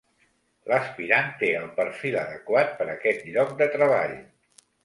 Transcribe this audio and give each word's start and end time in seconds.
L'aspirant 0.71 1.29
té 1.43 1.51
el 1.59 1.69
perfil 1.77 2.19
adequat 2.23 2.75
per 2.81 2.89
a 2.89 2.97
aquest 2.97 3.31
lloc 3.37 3.55
de 3.63 3.73
treball. 3.77 4.21